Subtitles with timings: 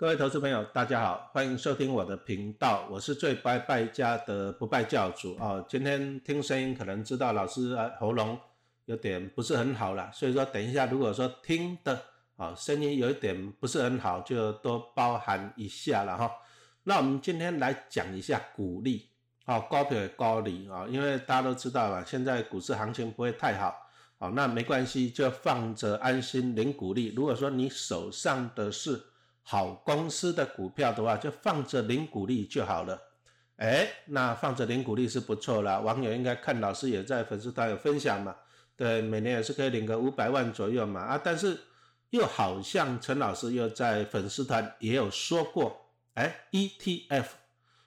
[0.00, 5.62] 各位投资朋友，大家好，欢迎收听我的频道，我是最败败家的不败教主啊。
[5.68, 8.40] 今天听声音可能知道老师啊喉咙
[8.86, 12.00] 有点不是很好了，所以说等一下如果说听的
[12.38, 16.32] 啊声音有一点不是很好，就多包涵一下了哈。
[16.84, 19.06] 那我们今天来讲一下股利
[19.44, 23.76] 啊，高票高利啊，因为大家都知道了，现在股市行情不会太好，
[24.18, 27.12] 好那没关系，就放着安心领股利。
[27.14, 28.98] 如果说你手上的是
[29.50, 32.96] 好公司的股票的话，就放着领股利就好了。
[33.56, 35.80] 哎，那放着领股利是不错了。
[35.80, 38.32] 网友应该看老师也在粉丝团有分享嘛，
[38.76, 41.00] 对，每年也是可以领个五百万左右嘛。
[41.00, 41.58] 啊，但是
[42.10, 45.76] 又好像陈老师又在粉丝团也有说过，
[46.14, 47.24] 哎，ETF，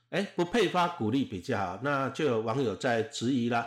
[0.10, 1.80] 哎，不配发股利比较好。
[1.82, 3.66] 那就有网友在质疑了，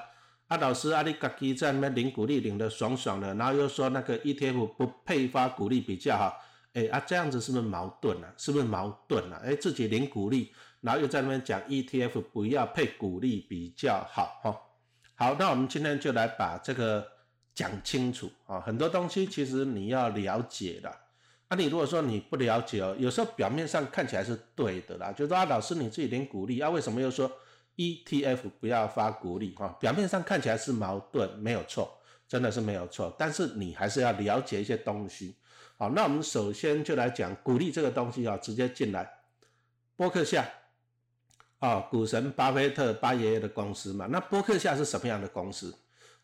[0.48, 6.42] 啊，老师阿里嘎基在那边领股利领得爽爽的，然后又说那个 ETF 不配发股利比较好。
[6.77, 8.30] 哎啊，这样子是不是矛盾啊？
[8.37, 9.41] 是不是矛盾啊？
[9.43, 10.52] 哎，自己领股利，
[10.83, 14.55] 然后又在那边讲 ETF 不要配股利比较好哈。
[15.15, 17.07] 好，那我们今天就来把这个
[17.55, 18.60] 讲清楚啊。
[18.60, 20.95] 很多东西其实你要了解的。
[21.49, 27.33] 啊，你如果说你不了解哦，有时候表面上看起来是对的啦，就说啊，老师你自己领股利啊，为什么又说
[27.77, 29.68] ETF 不要发股利啊？
[29.80, 31.90] 表面上看起来是矛盾，没有错，
[32.29, 33.16] 真的是没有错。
[33.18, 35.37] 但是你还是要了解一些东西。
[35.79, 39.10] 好，那我们首先就来讲鼓励这个东西啊，直接进来。
[39.95, 40.49] 波克夏
[41.59, 44.07] 啊，股神巴菲特巴爷爷的公司嘛。
[44.10, 45.74] 那波克夏是什么样的公司？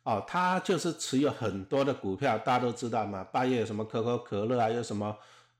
[0.04, 3.22] 哦，他就是持有很多的股票，大家都知道嘛。
[3.24, 5.14] 巴爷有什么可口可乐啊，有什么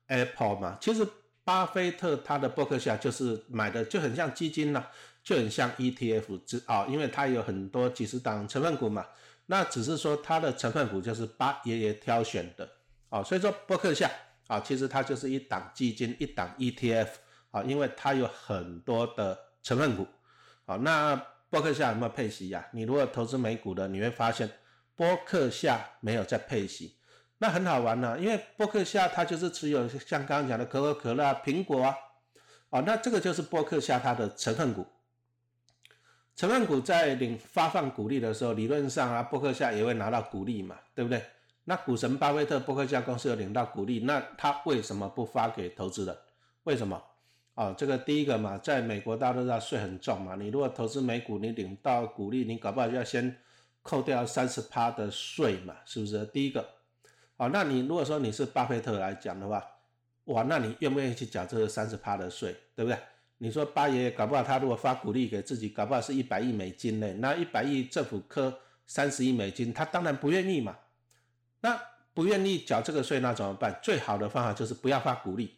[0.07, 0.77] Apple 嘛。
[0.81, 1.07] 其实
[1.43, 4.83] 巴菲特他的波克夏就是买的就很像基金呐，
[5.23, 9.05] 就很像 ETF 之啊，因为他有很多几十档成分股嘛。
[9.45, 12.67] 那只是说他的成分股就是巴爷爷挑选的。
[13.13, 14.09] 啊，所以说波克夏
[14.47, 17.07] 啊，其实它就是一档基金，一档 ETF
[17.51, 20.07] 啊，因为它有很多的成分股。
[20.65, 21.15] 好，那
[21.51, 22.67] 波克夏有没有配息呀？
[22.71, 24.49] 你如果投资美股的，你会发现
[24.95, 26.95] 波克夏没有在配息，
[27.37, 31.95] 那很好玩呢，因为波克夏它就是持有像刚刚讲的可口可乐、啊苹果啊，
[32.71, 34.87] 哦，那这个就是波克夏它的成分股。
[36.35, 41.23] 成分股在领发放股利的时候，理论上啊，波克夏也会拿到股利嘛，对不对？
[41.65, 46.17] 那股神巴菲特伯克夏公司有领到股利，那他为什么不发给投资人？
[46.63, 47.01] 为什么？
[47.55, 53.37] 哦，这个第一个嘛，在美国大家都知道税很重嘛，你如果投资美股，你领到股利，你搞不好就要先
[53.81, 56.25] 扣掉三十趴的税嘛，是不是？
[56.25, 56.67] 第一个，
[57.37, 59.63] 哦，那你如果说你是巴菲特来讲的话，
[60.25, 62.97] 哇，那你愿不愿意去缴这个三十趴的税，对不对？
[63.37, 68.57] 你说巴爷爷搞不好他如果发股利给自己，搞不好是一百亿美金呢，那一百亿政府科
[68.87, 70.75] 三十亿美金，他当然不愿意嘛。
[71.63, 71.79] 那
[72.13, 73.79] 不愿意缴这个税，那怎么办？
[73.81, 75.57] 最好的方法就是不要发股利，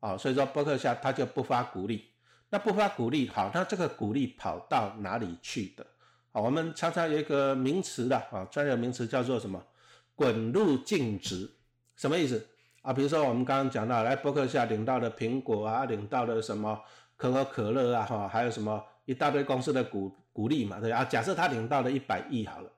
[0.00, 2.10] 啊，所以说伯克夏他就不发股利。
[2.50, 5.86] 那不发股利，好，那这个股利跑到哪里去的？
[6.32, 9.62] 好，我们常常有一个名词的啊，专有名词叫做什么？
[10.16, 11.48] 滚入净值，
[11.94, 12.44] 什么意思
[12.82, 12.92] 啊？
[12.92, 16.80] 比如说我们刚刚讲到，来伯克夏领到的苹果啊，领到的什么
[17.16, 21.04] 可口可乐啊，哈，还有什么一大堆公司的股股利嘛，对啊？
[21.04, 22.70] 假设他领到了一百亿好了。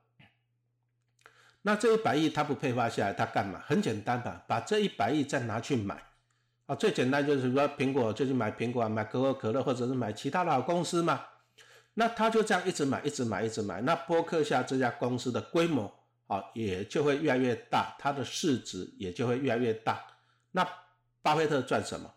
[1.67, 3.61] 那这一百亿他不配发下来，他干嘛？
[3.67, 6.01] 很简单吧，把这一百亿再拿去买
[6.65, 6.73] 啊！
[6.73, 11.19] 最简单就是说，苹果就去买苹果，买可口可乐，或者是买其他的好公司嘛。
[11.95, 13.81] 那他就这样一直买，一直买，一直买。
[13.81, 15.93] 那波克夏这家公司的规模
[16.27, 20.01] 啊，也就会越来越大，它的市值也就会越来越大。
[20.51, 20.65] 那
[21.21, 22.09] 巴菲特赚什么？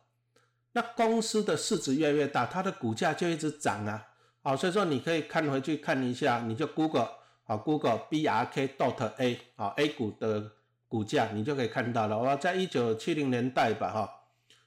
[0.74, 4.06] 那公司的市值越来越大，它的股价就一直涨啊！
[4.44, 7.18] 好，所以说你可以看回去看一下，你就 Google。
[7.50, 10.52] 啊，Google B R K dot A 啊，A 股的
[10.86, 12.16] 股价你就可以看到了。
[12.16, 14.08] 我在一九七零年代吧，哈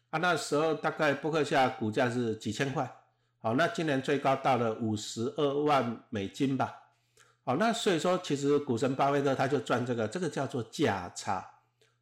[0.09, 2.93] 啊，那时候大概伯克夏股价是几千块，
[3.39, 6.75] 好，那今年最高到了五十二万美金吧，
[7.45, 11.49] 好，那所以说其实股神巴菲特他就赚这个，这个叫做价差，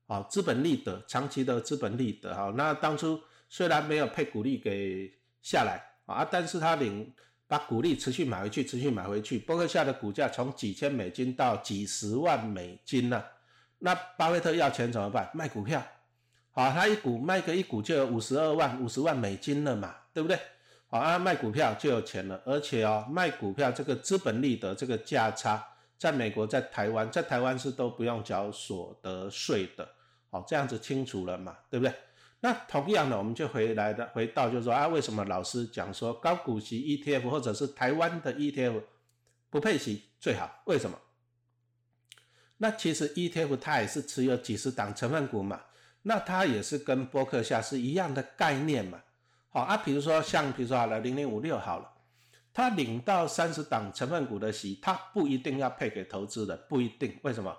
[0.08, 5.14] 啊，资本利得，长期的资本利得，哈，那当初虽然没有配股利给
[5.44, 7.14] 下来啊，但是他领。
[7.52, 9.38] 把股利持续买回去，持续买回去。
[9.38, 13.30] 伯克夏的股价从几千美金到几十万美金了。
[13.80, 15.30] 那巴菲特要钱怎么办？
[15.34, 15.84] 卖股票。
[16.54, 20.40] 好，他一股卖个一股就有五十二万、五十万美金了嘛，对不对？
[20.88, 22.42] 好啊，卖股票就有钱了。
[22.46, 25.62] 而且哦，卖股票这个资本利得这个价差，
[25.98, 29.86] 在美国、在台湾、在台湾是都不用缴所得税的。
[30.30, 31.94] 好，这样子清楚了嘛，对不对？
[32.44, 38.82] 那同样的，我们就回来的回到，就是说啊，为什么老师讲说高股息 ETF 或者是台湾的 ETF
[39.50, 40.64] 不配息最好？
[40.66, 40.98] 为什么？
[42.58, 45.62] 那其实 ETF 它也是持有几十档成分股嘛，
[46.02, 49.02] 那它也是跟波克夏是一样的概念嘛。
[49.50, 51.92] 好啊，比如说像比如说好了零零五六好了，
[52.54, 57.20] 它领到三十档成分股的息，它不一定要配给投资的，不一定。
[57.22, 57.56] 为什么？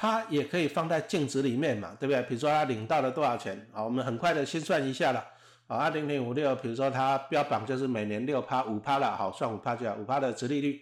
[0.00, 2.22] 它也可以放在净值里面嘛，对不对？
[2.22, 3.66] 比如说它领到了多少钱？
[3.72, 5.24] 好，我们很快的心算一下了。
[5.66, 10.80] 好，二零零五六，比如说它标榜就是每年六趴五趴了，好，算五趴就好，五趴的殖利率。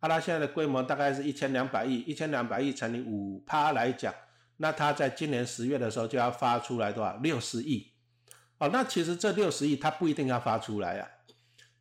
[0.00, 4.12] 啊，它现在的规模大概是一千两百亿，一千两百亿乘以五趴来讲，
[4.56, 7.16] 那它在今年十月的时候就要发出来多少？
[7.22, 7.92] 六十亿。
[8.58, 11.08] 哦，那其实这六十亿它不一定要发出来啊，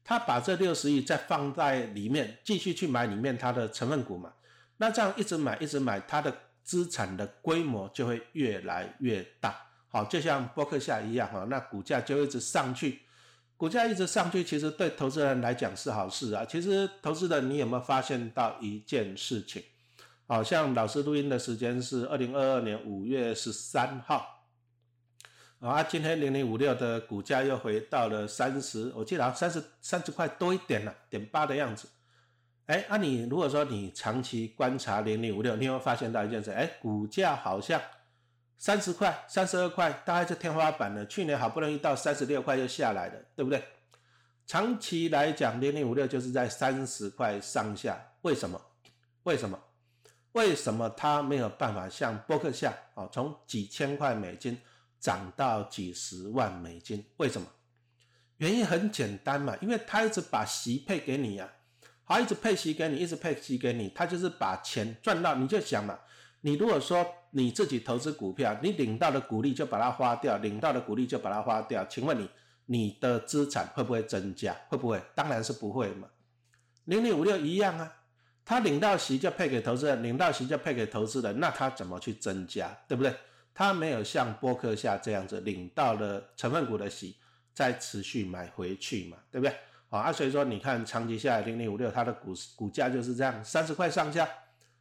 [0.04, 4.32] 它把这六十亿再放在里面，继续去买里面它的成分股嘛。
[4.78, 6.32] 那这样一直买一直买，它的
[6.66, 9.56] 资产的规模就会越来越大。
[9.88, 13.00] 好，就像波克夏一样哈，那股价就一直上去，
[13.56, 16.44] 股价一直上去，其实对投资人来讲是好事啊。
[16.44, 19.64] 其实投资人，你有没有发现到一件事情？
[20.28, 24.48] 好像老师录音的时间是二零二二年五月十三号，
[25.60, 31.88] 啊，今天零零五六的股价又回到了三十，我记得三十三十块多一点了，点八的样子。
[32.66, 37.82] 哎，那你如果说你长期观察零零五六，你会发现到一件事，哎，股价好像。
[38.58, 41.06] 三十块、三十二块，大概是天花板了。
[41.08, 43.62] 去年好不容易到三十六块又下来了，对不对？
[44.48, 48.14] 长期来讲，零零五六就是在三十块上下。
[48.22, 48.60] 为什么？
[49.24, 49.60] 为什么？
[50.32, 54.58] 为什么它没有办法像波克夏啊，从几千块美金
[55.02, 57.06] 涨到几十万美金？
[57.18, 57.46] 为什么？
[58.38, 61.52] 原因很简单嘛，因为它一直把息配给你呀，
[62.06, 65.36] 好，一直配息给你，一直配息给你，他就是把钱赚到。
[65.36, 66.00] 你就想嘛，
[66.42, 67.06] 你如果说。
[67.38, 71.84] 你自己投资股票，你领到的股利就把它花掉，领到的股利就把它花掉。
[71.84, 72.30] 请问你，
[72.68, 74.56] 你的资产会不会增加？
[74.70, 75.04] 会不会？
[75.14, 76.08] 当然是不会嘛。
[76.86, 77.94] 零零五六一样啊，
[78.46, 82.70] 他领到息就配给投资人，领到息就配给投资人，那他怎么去增加？
[82.88, 83.14] 对不对？
[83.54, 87.18] 他没有像波克夏这样子领到了成分股的息，
[87.54, 89.54] 再持续买回去嘛，对不对？
[89.96, 94.28] 好啊，所以说你看长期下来，零零五六它的股股价就是这样，三十块上下。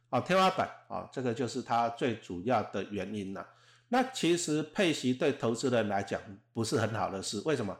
[0.09, 3.45] 啊，天花板啊，这个就是它最主要的原因了。
[3.89, 6.21] 那其实配息对投资人来讲
[6.53, 7.75] 不是很好的事，为什么？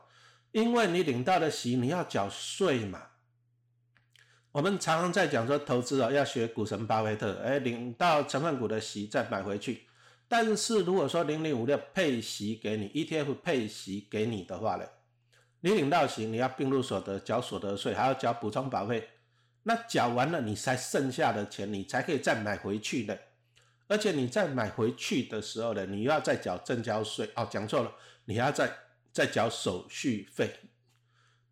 [0.51, 3.01] 因为你领到的息你要缴税嘛。
[4.51, 9.83] 我们常常在讲说投资啊，要学股神巴菲特，哎，领到成分股的息再买回去。
[10.27, 14.85] 但是如果说零零五六配息给你，ETF 配息给你的话呢，
[15.65, 19.09] 你领到息你要并入所得，缴所得税，还要缴补充保费。
[19.63, 23.19] 那缴完了，你才剩下的钱，你才可以再买回去的。
[23.87, 27.91] 而且你再买回去的时候呢，你又要再缴正交税哦，讲错了，
[28.25, 28.71] 你还要再
[29.11, 30.51] 再缴手续费。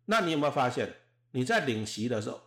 [0.04, 0.88] 那你有没有发现，
[1.32, 2.40] 你在领息的时候，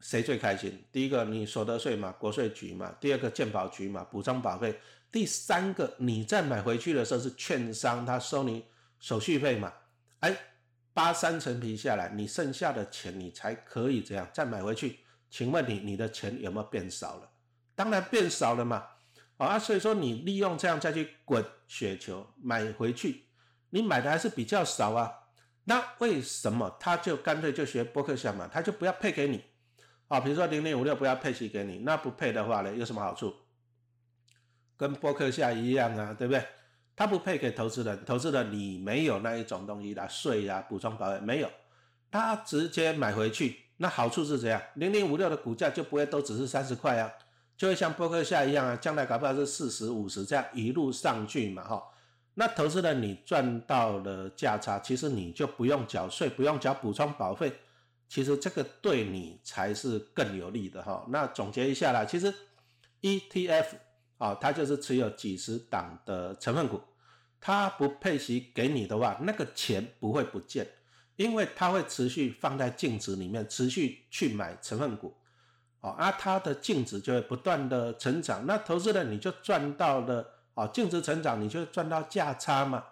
[0.00, 0.84] 谁最开心？
[0.90, 4.72] 第一个，你所得税嘛，国税局嘛；第二个，健保局嘛，补充保费；
[5.12, 8.64] 第三个，你再买回去的时候是券商他收你
[8.98, 9.72] 手续费嘛？
[10.18, 10.36] 哎，
[10.94, 14.98] 八三层皮下来，你剩下的钱你才可以这样再买回去。
[15.30, 17.30] 请问你，你的钱有没有变少了？
[17.74, 18.86] 当然变少了嘛！
[19.38, 23.24] 啊，所以说你利用这样再去滚雪球买回去，
[23.70, 25.10] 你买的还是比较少啊。
[25.64, 28.46] 那为什么他就干脆就学波克夏嘛？
[28.52, 29.42] 他就不要配给你
[30.08, 30.20] 啊？
[30.20, 33.34] 比如说零零五六不要配息给你，那不配的话呢，有什么好处？
[34.76, 36.44] 跟波克夏一样啊，对不对？
[37.02, 41.50] 他不配给投资人，投资人你没有那一种东西的税啊、补充保险没有，
[42.12, 43.56] 他直接买回去。
[43.78, 44.62] 那好处是怎样？
[44.74, 47.10] 零零五六的股价就不会都只是三十块啊，
[47.56, 51.82] 就会像波克夏一样啊，将来搞不好是四十五十这样一路上去嘛，哈。
[52.34, 57.52] 那投资人你赚到了价差，其实你就不用缴税，不用缴补充保费，
[58.08, 61.04] 其实这个对你才是更有利的哈。
[61.08, 62.32] 那总结一下啦，其实
[63.00, 63.66] ETF
[64.18, 66.80] 啊，它就是持有几十档的成分股，
[67.42, 70.66] 它不配息给你的话，那个钱不会不见。
[71.16, 75.14] 因为它会持续放在净值里面，持续去买成分股，
[75.80, 82.82] 哦，啊，它的净值就会不断的成长，那投资人你就赚到了，哦，净值成长你就赚到价差嘛，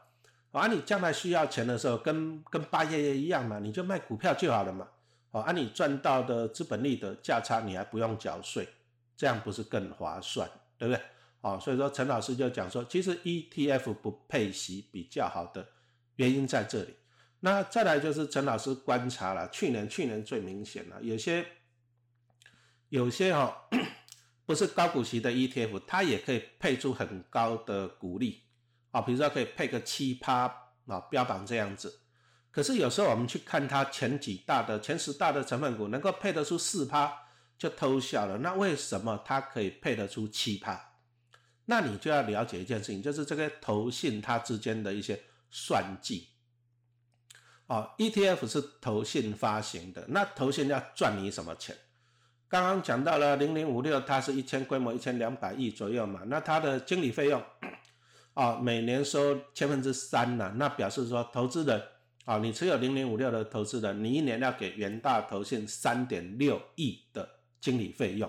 [0.53, 4.87] 啊，你将来需要钱的时候，跟跟八爷爷一样嘛，你就卖股票就好了嘛，
[5.31, 8.69] 哦，啊，你赚到的资本利的价差你还不用缴税，
[9.17, 11.03] 这样不是更划算，对不对？
[11.41, 15.67] 哦，所以说陈老师就讲说，其实 ETF 不配息比较好的
[16.17, 16.95] 原因在这里。
[17.41, 21.47] 那再来就是陈老师观察了，去年去年最明显了，有些
[22.91, 23.69] 有些哈
[24.45, 28.43] 不是高股息的 ETF，它也可以配出很高的股利
[28.91, 30.45] 啊，比如说可以配个七趴
[30.87, 32.01] 啊，标榜这样子。
[32.51, 37.11] 可是有时候我们去看它前几大的前十大的成分股，能够配得出四趴
[37.57, 38.37] 就偷笑了。
[38.39, 40.90] 那为什么它可以配得出七趴？
[41.71, 46.27] 那你就要了解一件事情，就是这个投信它之间的一些算计。
[47.69, 51.77] 哦，ETF 是投信发行的，那投信要赚你什么钱？
[52.49, 57.41] 刚刚讲到了零零五六，它是一千规模一千两百亿左右嘛，那它的经理费用，
[58.35, 61.81] 啊，每年收千分之三呢，那表示说投资人，
[62.25, 68.29] 啊，你持有零零五六的投资人，你一年要给元大投信三点六亿的经理费用，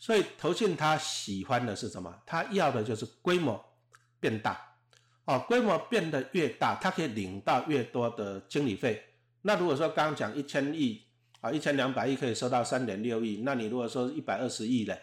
[0.00, 2.12] 所以投信他喜欢的是什么？
[2.26, 3.64] 他要的就是规模
[4.18, 4.60] 变大。
[5.26, 9.00] 哦，规模变得越大，它可以领到越多的经理费。
[9.42, 11.06] 那如果说刚刚讲一千亿
[11.40, 15.00] 啊，一千两百亿可以收到三点六亿，那你如果说一百二十亿嘞，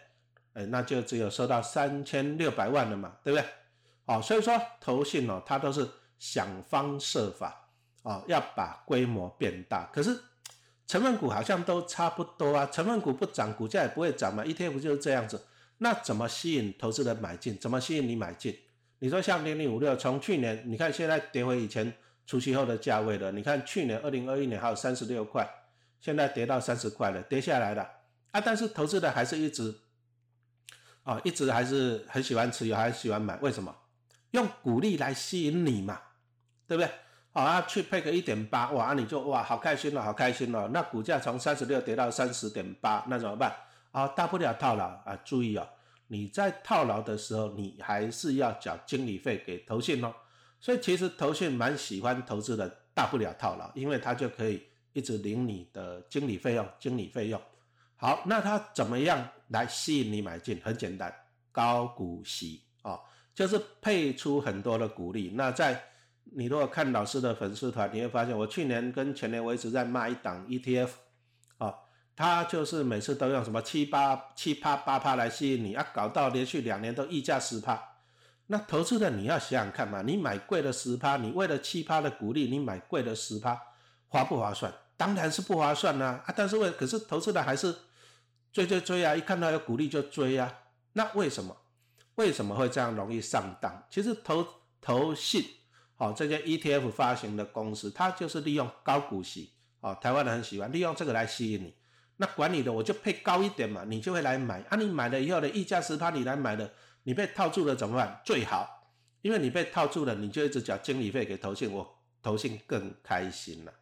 [0.54, 3.48] 哎，那就只有收到三千六百万了嘛，对不对？
[4.06, 5.88] 哦，所以说投信哦，它都是
[6.20, 7.70] 想方设法
[8.02, 9.90] 哦，要把规模变大。
[9.94, 10.20] 可是
[10.88, 15.44] 成分股好像都差不多啊，成分股不涨，股价也不会涨嘛，ETF 就是这样子。
[15.80, 17.58] 那怎么吸引投资人买进？
[17.58, 18.58] 怎么吸引你买进？
[19.00, 21.94] 你说像零零五六，从去年你看现在跌回以前
[22.26, 23.32] 除夕后的价位了。
[23.32, 25.48] 你看去年二零二一年还有三十六块，
[26.00, 27.88] 现在跌到三十块了，跌下来了
[28.32, 28.42] 啊！
[28.42, 29.76] 但是投资的还是一直
[31.04, 33.38] 啊，一直还是很喜欢持有，还是喜欢买。
[33.38, 33.76] 为什么？
[34.32, 36.02] 用鼓励来吸引你嘛，
[36.66, 36.92] 对不对？
[37.44, 40.68] 啊，去配个一点八，哇，你就哇好开心了，好开心了。
[40.70, 43.56] 那股价从三十六跌到三十点八，那怎么办？
[43.92, 45.16] 啊，大不了套牢啊！
[45.24, 45.68] 注意哦。
[46.08, 50.12] 你在套牢的时候，你还是要缴经理费给投信哦。
[50.60, 54.64] 所以其实投信蛮喜欢投资的，大不了套牢，因为他就可以
[54.94, 56.68] 一直领你的经理费用。
[56.80, 57.40] 经理费用
[57.98, 60.60] 好，那他怎么样来吸引你买进？
[60.64, 61.14] 很简单，
[61.52, 63.00] 高股息啊，
[63.36, 65.34] 就是配出很多的股利。
[65.36, 65.84] 那在
[66.36, 70.90] 你如果看老师的粉丝团，你会发现我去年跟前年我一直在卖一档 ETF
[71.58, 71.74] 啊。
[72.16, 77.80] 他就是每次都用什么七八七趴八趴来吸引你啊，搞到连续两年都溢价十趴。
[78.48, 83.62] 那投资的你要想想看嘛，你买贵的十趴，你为了七趴的鼓励，你买贵的十趴，
[84.08, 84.74] 划不划算？
[84.96, 86.34] 当然是不划算呐啊！
[86.36, 87.76] 但是为可是投资的还是
[88.52, 90.52] 追追追啊，一看到有鼓励就追啊。
[90.94, 91.56] 那为什么？
[92.16, 93.84] 为什么会这样容易上当？
[93.92, 94.44] 其实投
[94.82, 95.46] 投信
[95.98, 99.52] 好这些 ETF 发行的公司，它就是利用高股息
[99.82, 101.74] 哦，台湾人很喜欢利用这个来吸引你。
[102.18, 104.78] 那管理的我就配高一点嘛，你就会来买啊。
[104.78, 106.72] 你买了以后的溢价十趴，你来买的，
[107.04, 108.22] 你被套住了怎么办？
[108.24, 113.74] 最好，因为你被套住了，你就一直缴经理费给投信，我投信更开心了。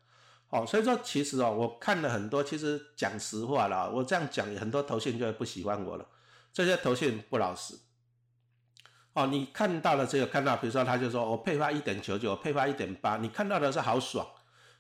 [0.48, 6.08] 好，所以说其实哦，我看了很多，其实讲实话了，我这样讲，很多投信就会不喜欢我了。
[6.54, 7.74] 这些投信不老实。
[9.16, 14.28] 哦，你看到了只有看到，比如说他就说我配发一点九九，配发一点八，你看到的是好爽，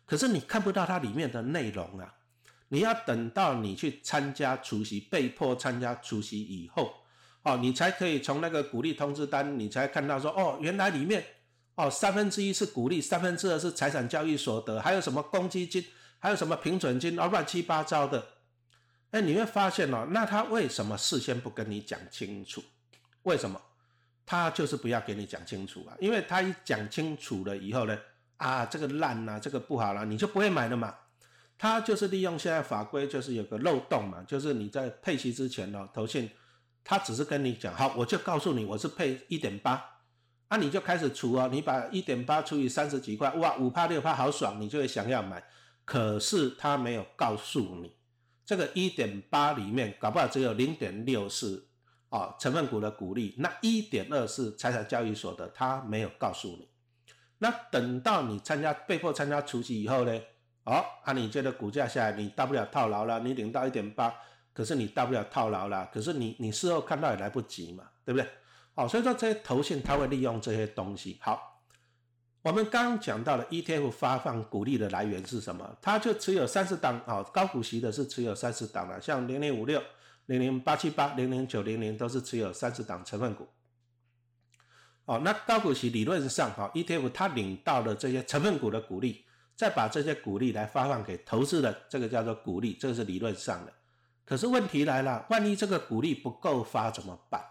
[0.05, 2.13] 可是你看不到它里面的内容啊。
[2.67, 6.93] 你要等到你去参加除夕，被迫参加除夕以后，
[7.43, 11.23] 哦，你才可以从那个鼓励通知单，你才看到说，哦，原来里面，
[11.75, 15.85] 哦，三分之一是鼓励，三分之二是财产交易所得，还有什么公积金，
[16.19, 18.21] 还有什么平准金，哦，乱七八糟的。
[19.11, 22.61] 哎，你会发现哦，那他为什么事先不跟你讲清楚？
[23.23, 23.61] 为什么？
[24.25, 27.97] 他就是不要给你讲清楚啊，因为他一讲清楚了以后呢，
[28.37, 30.95] 啊，这个烂呐，这个不好了，你就不会买了嘛。
[31.57, 36.29] 他就是利用现在法规，就是有个漏洞嘛，就是你在配息之前呢，投信
[36.83, 40.01] 他只是跟你讲，好，我就告诉你我是配一点八，
[40.49, 45.43] 啊，你就开始除哦，你把一点八除以三十几块，哇，五帕六帕好爽，你就会想要买。
[45.85, 47.95] 可是他没有告诉你，
[48.45, 51.67] 这个一点八里面搞不好只有零点六是
[52.15, 56.69] 哦成分股的股利，那一点二是财产交易所的，他没有告诉你。
[57.39, 60.21] 那等到你参加被迫参加除息以后呢？
[60.63, 64.11] 哦，啊，你觉得股价下来，你大不了套牢了，你领到一点八，
[64.53, 68.27] 可是你大不了套牢了，可是你你事后看到也来不及嘛，对不对？
[68.75, 71.19] 哦，所以说这些投信他会利用这些东西。
[71.21, 71.61] 好，
[72.41, 75.77] 我们刚刚讲到了 ETF 发放股利的来源是什么？
[75.81, 79.81] 它就持有三十档，哦，高股息的是持有三十档了，像零零五六、
[80.25, 83.47] 零零八七八、零零九零零都是持有三十档成分股。
[85.05, 89.23] 哦，那高股息理论上，哈，ETF 它领到了这些成分股的股利。
[89.55, 93.71] 再把这些股利来发放给投资人，这个叫做股利，这个是理论上的。
[94.25, 97.41] 可是问题来了，万一这个股利不够发怎么办？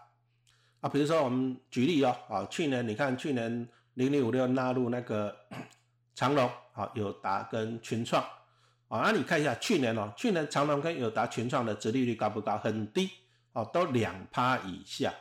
[0.81, 5.35] 啊，比如说我们举例哦，啊，去年你看去年零零五六纳入那个
[6.13, 8.23] 长隆，啊，友达跟群创，
[8.87, 12.57] 啊，那你看一下去年哦，去年长隆跟友达、群创的殖利率高不高？
[12.57, 13.09] 很低，
[13.53, 15.13] 哦，都两趴以下。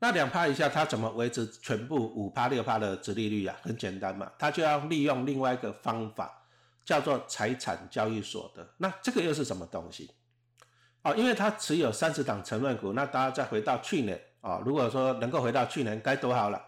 [0.00, 3.56] 那两趴以下，它怎么维持全部五趴六趴的殖利率啊？
[3.62, 6.42] 很简单嘛，它就要利用另外一个方法，
[6.84, 8.68] 叫做财产交易所得。
[8.78, 10.10] 那这个又是什么东西？
[11.02, 12.92] 哦，因为它持有三十档成分股。
[12.94, 16.60] 那大家再回到去年啊，如果说能够回到去年该多好了。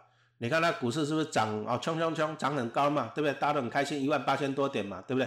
[0.44, 1.78] 你看那股市是不是涨啊？
[1.78, 3.32] 冲冲冲，涨很高嘛，对不对？
[3.40, 5.26] 大家都很开心，一万八千多点嘛，对不对？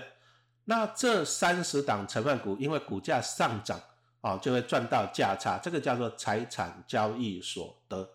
[0.65, 3.81] 那这三十档成分股，因为股价上涨
[4.21, 8.07] 啊，就会赚到价差，这个叫做财产交易所得，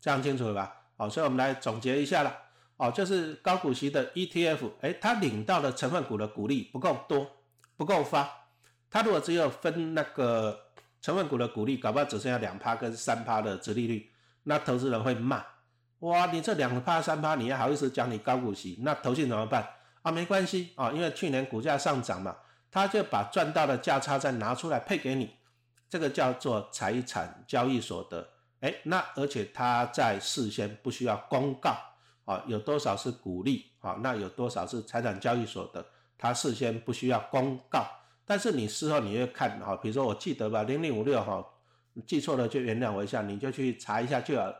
[0.00, 0.74] 这样清楚了吧？
[0.96, 2.34] 好，所以我们来总结一下了，
[2.78, 7.30] 哦，就是高股息的 ETF，哎，它领到的成分股的股利不够多，
[7.76, 8.26] 不够发，
[8.88, 10.58] 它如果只有分那个
[11.02, 14.10] 成分股的股利，搞不好只剩下两趴跟三趴的殖利率，
[14.44, 15.44] 那投资人会骂，
[16.00, 18.78] 哇，你这两趴三趴，你还好意思讲你高股息？
[18.82, 19.68] 那投信怎么办？
[20.02, 22.36] 啊，没关系啊，因为去年股价上涨嘛，
[22.70, 25.34] 他就把赚到的价差再拿出来配给你，
[25.88, 28.28] 这个叫做财产交易所得。
[28.60, 31.76] 哎，那而且他在事先不需要公告
[32.24, 35.84] 啊，有多少是股利啊，那有多少是财产交易所得，
[36.16, 37.84] 他事先不需要公告。
[38.24, 41.44] 但是你事后你会看哈，比如说我记得吧，零零五六哈，
[42.06, 44.54] 记错了就原谅我一下，你就去查一下就好了。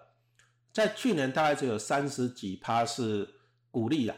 [0.72, 3.28] 在去年大概只有三十几趴是
[3.70, 4.14] 股利了。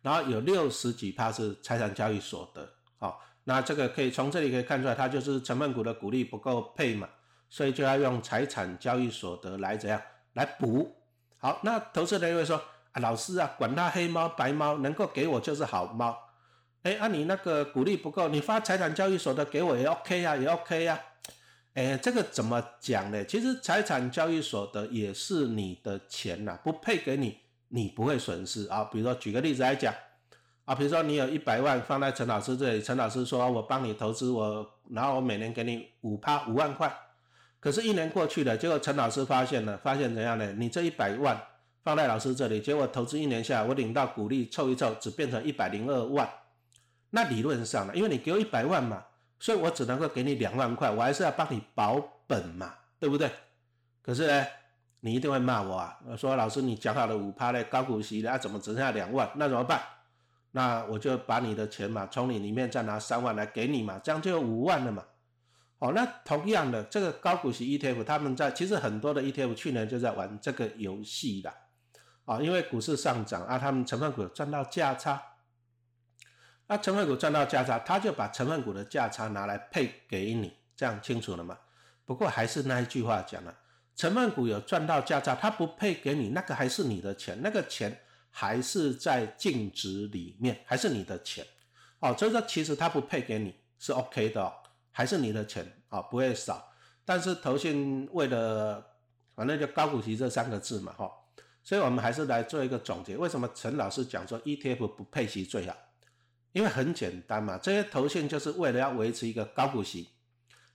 [0.00, 7.08] 然后有六十几趴是财产交易所得，好，那这个可以从这里可以看出来，它就是成分股的股利不够配嘛，
[7.50, 10.00] 所以就要用财产交易所得来怎样
[10.34, 10.96] 来补。
[11.38, 12.56] 好，那投资人会说
[12.92, 16.16] 啊，老师啊，管它黑猫白猫，能够给我就是好猫。
[16.82, 20.98] 哎，啊你那个股利不够，你发财产交易所得给我也 OK 呀，也 OK 呀。
[21.78, 23.24] 哎，这个怎么讲呢？
[23.24, 27.38] 其实财产交易所得也是你的钱呐，不配给你。
[27.68, 29.94] 你不会损失啊，比如说举个例子来讲
[30.64, 36.92] 啊，比如说你有一百万放在陈老师这里，陈老师说我帮你投资我，然后我每年给你五趴五万块，
[37.60, 40.52] 可是，一年过去了，结果陈老师发现了，发现怎样呢？
[40.54, 41.40] 你这一百万
[41.84, 46.28] 放在老师这里，结果投资一年下来，我领到股利凑一凑，只变成一百零二万。
[47.10, 49.04] 那理论上呢，因为你给我一百万嘛，
[49.40, 53.30] 所以我只能够给你两万块，我还是要帮你保本嘛，对不对？
[54.02, 54.46] 可是呢？
[55.00, 55.96] 你一定会骂我啊！
[56.16, 59.30] 说老师，你讲好了五趴的高股息的，啊，怎么只剩下两万？
[59.36, 59.80] 那怎么办？
[60.50, 65.04] 那我就把你的钱嘛，从你里面再拿三万来给你嘛，这样就有五万了嘛。
[65.78, 71.54] 好，那同样的这个高股息 ETF，他们在其实很多的 ETF 去年就在玩这个游戏的
[72.24, 75.22] 啊，因为股市上涨啊，他们成分股赚到价差，
[76.68, 81.58] 那成分股赚到价差，他就把成分股的价差拿来配给你，这样清楚了吗？
[82.04, 83.54] 不过还是那一句话讲了。
[83.96, 87.98] 成分股有赚到价差，他不配给你，那个还是你的钱，那个钱
[88.30, 91.44] 还是在净值里面，还是你的钱，
[92.00, 94.52] 哦，所以说其实他不配给你是 OK 的，
[94.92, 96.70] 还是你的钱啊，不会少。
[97.04, 98.86] 但是投信为了
[99.34, 101.10] 反正就高股息这三个字嘛，哈，
[101.64, 105.74] 所以我们还是来做一个总结，为什么陈老师讲说 ETF 不配息最好？
[106.52, 110.08] 因为很简单嘛，这些投信就是为了要维持一个高股息，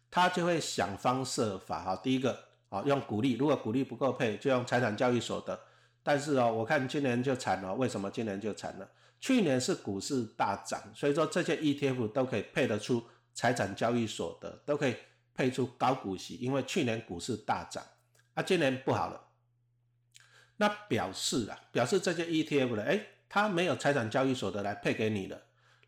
[0.09, 2.51] 他就会想方设法，哈，第一个。
[2.73, 5.59] 啊，用股利，如果股利不够配，就用财产交易所得。
[6.01, 7.71] 但是哦，我看今年就惨了。
[7.75, 8.89] 为什么今年就惨了？
[9.19, 13.03] 去年是股市大涨，所以说这些 ETF 都可以配得出
[13.35, 14.95] 财产交易所得，都可以
[15.35, 17.83] 配出高股息，因为去年股市大涨。
[18.33, 19.21] 啊，今年不好了，
[20.57, 25.39] 那表示啊，表示这些 ETF 的，哎，它没有财产交易所得来配给你的。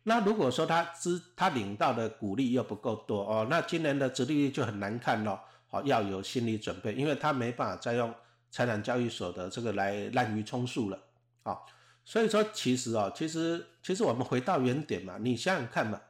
[0.08, 5.40] 那如果说他资他领到的股利又不够多哦，那今年的殖利率就很难看咯。
[5.68, 8.14] 好，要有心理准备，因为他没办法再用
[8.48, 10.98] 财产交易所的这个来滥竽充数了。
[11.42, 11.66] 好，
[12.04, 16.00] 所以说其实啊，其实其实我们回到原点嘛，你想想看嘛，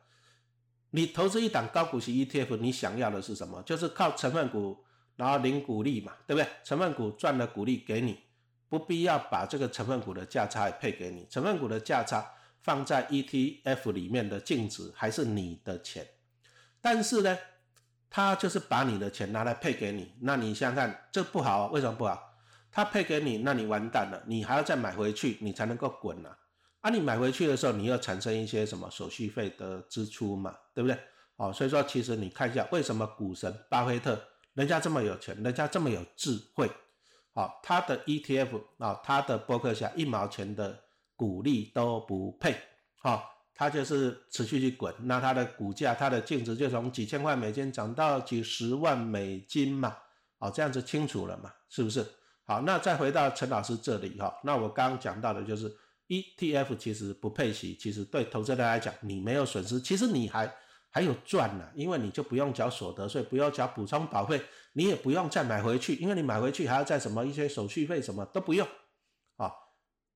[0.91, 3.63] 你投资一档高股息 ETF，你想要的是什么？
[3.63, 4.85] 就是靠成分股，
[5.17, 6.47] 然后领股利嘛，对不对？
[6.63, 8.19] 成分股赚了股利给你，
[8.69, 12.31] 不必要把这个成分股的价差也配给你，成分股的价差
[12.67, 16.05] 放在 ETF 里面的净值还是你的钱，
[16.81, 17.39] 但是呢？
[18.09, 22.19] 他就是把你的钱拿来配给你，那你想想看，这不好，为什么不好？
[22.73, 26.39] 他配给你，那你完蛋了，你还要再买回去，你才能够滚啊！
[26.81, 30.99] 啊，你买回去的时候，你要产生一些什么手续费的支出嘛，对不对？
[31.37, 34.19] 哦，所以说其实你看一下，为什么股神巴菲特
[34.55, 36.71] 人家这么有钱，人家这么有智慧，
[37.35, 40.85] 好，他的 ETF 啊，他的博客下一毛钱的
[41.17, 42.55] 股利都不配，
[43.01, 43.33] 好。
[43.59, 49.97] 它就是持续去滚，那它的股价、它的净值就从几千块美金涨到几十万美金嘛，
[50.37, 52.07] 哦，这样子清楚了嘛，是不是？
[52.45, 55.75] 好，那再回到陈老师这里哈，那我刚刚讲到的就是
[56.09, 60.55] ETF 其实不配息，其实对投资人来讲你没有损失，其实你还
[60.91, 64.39] 还有赚呢，因为你就不用缴所得税，不用缴补充保费，
[64.75, 68.69] 你也不用再买回去，因为你买回去还要再什么一些手续费什么都不用，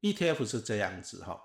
[0.00, 1.40] ，ETF 是这样子哈。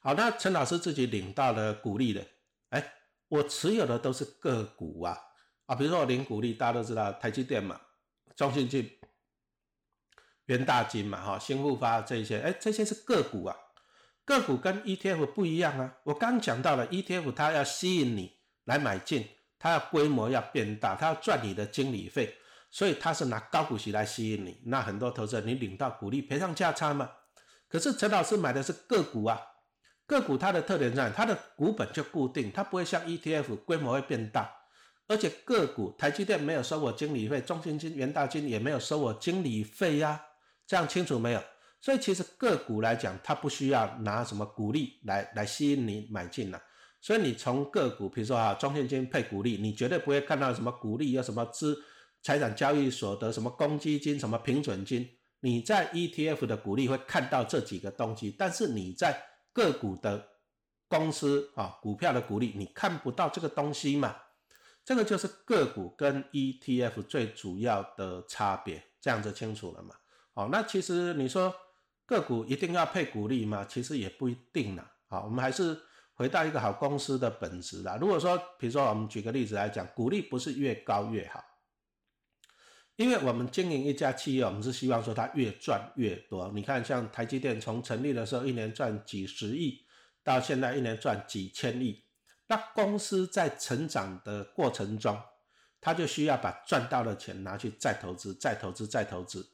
[0.00, 2.24] 好，那陈老师自己领到了股利的，
[2.68, 2.92] 哎，
[3.28, 5.18] 我持有的都是个股啊，
[5.66, 7.80] 啊，比如说我领股利，大家都知道台积电嘛，
[8.36, 8.88] 中信金、
[10.44, 13.56] 元大金嘛，哈，新富发这些，哎，这些是个股啊，
[14.24, 15.98] 个股跟 ETF 不一样啊。
[16.04, 19.28] 我刚讲到了 ETF，它要吸引你来买进，
[19.58, 22.36] 它要规模要变大，它要赚你的经理费，
[22.70, 24.60] 所以它是拿高股息来吸引你。
[24.66, 27.10] 那很多投资人，你领到股利赔上价差嘛？
[27.68, 29.40] 可是陈老师买的是个股啊，
[30.06, 34.50] 个股它的特点在它的股本就固定，它不会像 ETF 规模会变大，
[35.08, 40.22] 而且个股台积电没有收我经理费，中信金、元大金也没有收我经理费呀。
[40.66, 41.42] 这样清楚没有？
[41.80, 46.60] 所以其实个股来讲，它不需要拿什么股利来来吸引你买进了。
[47.00, 51.80] 所以你从个股，比如说啊，中信金配股利，你绝对不会看到什么股利，有什么资
[52.22, 55.08] 财产交易所得，什么公积金，什么平准金。
[55.40, 59.22] 你在 ETF 的股利会看到这几个东西，但是你在
[59.52, 60.28] 个股的
[60.88, 64.16] 公司啊，股票的股利，你看不到这个东西嘛？
[64.84, 69.94] 这个就是个股跟 ETF 最主要的差别，这样就清楚了嘛？
[70.32, 71.52] 好，那其实你说
[72.06, 73.66] 个股一定要配股利吗？
[73.68, 74.92] 其实也不一定啦。
[75.08, 75.76] 好，我们还是
[76.14, 77.98] 回到一个好公司的本质啦。
[78.00, 81.42] 如果说，比如说我们举个例子来讲，股利不是越高越好，
[82.96, 86.50] 因为我们经营一家企业，我们是希望说它越赚越多。
[86.54, 89.84] 你看，像台积电从成立的时候一年赚几十亿，
[90.24, 92.04] 到现在一年赚几千亿，
[92.46, 95.20] 那公司在成长的过程中，
[95.78, 99.46] 它就需要把赚到的钱拿去再投资、再投资、再投资。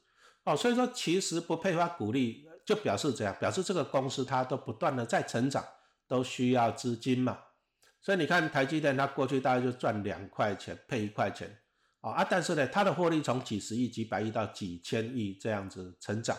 [0.45, 3.35] 哦，所以说其实不配发股利，就表示怎样？
[3.39, 5.65] 表示这个公司它都不断的在成长，
[6.07, 7.37] 都需要资金嘛。
[8.01, 11.59] 所以你看台积电，它过去大概就赚两块钱配一块钱，
[12.03, 16.37] 啊啊，但是呢，它的获利从几十亿、几百亿到几千亿这样子成长。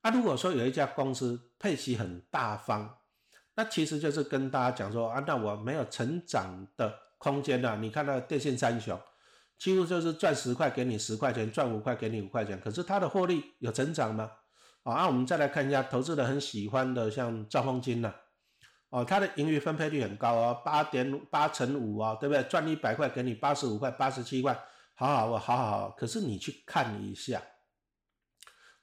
[0.00, 2.98] 啊，如果说有一家公司配息很大方，
[3.54, 7.76] 那其实就是跟大家讲说啊，那我没有成长的空间了。
[7.76, 8.98] 你看那电信三雄。
[9.58, 12.60] 几乎就是赚十块给你十块钱，赚五块给你五块钱。
[12.60, 14.28] 可是它的获利有成长吗？
[14.82, 18.12] 啊，那我们再来看一下投资人很喜欢的，像兆丰金呐，
[18.88, 22.42] 哦，它的盈余分配率很高哦，八点八乘五啊，对不对？
[22.44, 24.58] 赚一百块给你八十五块、八十七块，
[25.02, 25.90] 好好我好好好。
[25.90, 27.42] 可是你去看一下，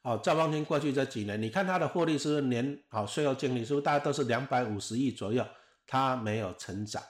[0.01, 5.45] 哦，兆丰金过去这几年，你看他的获利是不是年好税后净利是不是大家都是两百五十亿左右？
[5.87, 7.01] 他没有成长。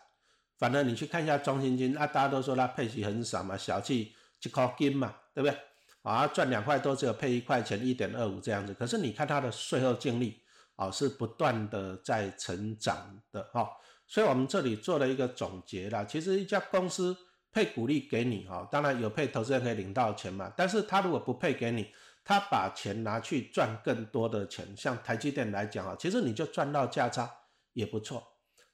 [0.59, 5.57] 反正你去看一下中信金，那大家都说他配息很少嘛，小气一块金嘛，对不对？
[6.03, 8.75] 啊，赚两块多只有配一块钱，一点二五这样子。
[8.75, 10.39] 可是你看它的税后净利，
[10.75, 13.67] 啊，是不断的在成长的哈。
[14.05, 16.03] 所以我们这里做了一个总结啦。
[16.03, 17.15] 其实一家公司
[17.51, 20.51] 配股利给你哈，当然有配投资人可以领到钱嘛。
[20.55, 21.87] 但是他如果不配给你，
[22.23, 27.29] 他把钱拿去赚更多的钱，像台积电来讲啊，其实你就赚到价差
[27.73, 28.23] 也不错。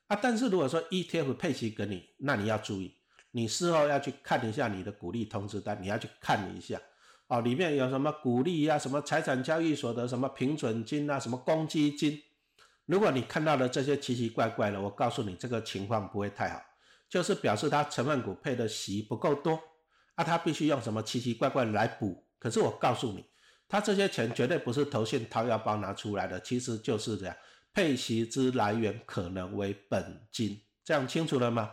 [0.07, 2.95] 啊，但是如果说 ETF 配息给你，那你要注意，
[3.31, 6.79] 你事后要去看一下你的股利通知单，你要去看一下，
[7.27, 12.21] 哦，里面有什么股利啊，什么财产交易所得，什么平准金啊，什么公积金，
[12.85, 16.61] 如果你看到了这些奇奇怪怪的，我告诉你，这个情况不会太好，
[17.15, 19.58] 就是表示它成分股配的息不够多，
[20.15, 22.28] 啊，它必须用什么奇奇怪怪来补。
[22.38, 23.23] 可是我告诉你，
[23.69, 27.34] 它这些钱绝对不是投信掏腰包拿出来的，其实就是这样。
[27.73, 31.71] 配息之来源可能为本金，这样清楚了吗？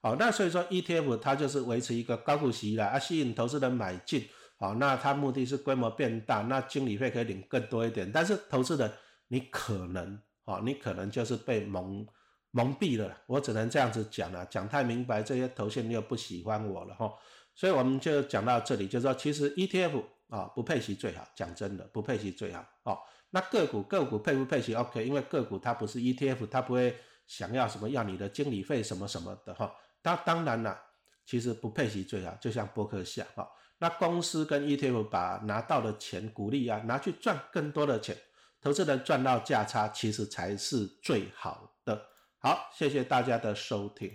[0.00, 8.88] 好，那所以说 ETF 它就是维持一个高股息啦，啊，吸引投资人买进，好，那它目的是规模变大，那经理费可以领更多一点，但是投资人
[9.26, 12.06] 你可能，哦，你可能就是被蒙
[12.56, 17.12] 蒙蔽了，我只能这样子讲了，讲太明白，这些头衔又不喜欢我了哈，
[17.54, 22.98] 所以我们就讲到这里，就说其实 ETF 啊不配息最好，讲真的不配息最好，哦。
[23.28, 29.70] 那个股个股配不配息？OK，因为个股它不是 ETF，它不会想要什么要你的经理费什么什么的哈。
[30.00, 30.80] 当当然了，
[31.26, 33.46] 其实不配息最好，就像波克夏哈。
[33.76, 38.16] 那公司跟 ETF 把拿到的钱鼓励啊拿去赚更多的钱，
[38.62, 42.00] 投资人赚到价差，其实才是最好的。
[42.46, 44.08] 好，谢谢大家的收听。